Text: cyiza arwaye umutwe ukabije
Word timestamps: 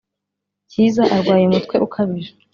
cyiza 0.71 1.03
arwaye 1.15 1.43
umutwe 1.45 1.75
ukabije 1.87 2.31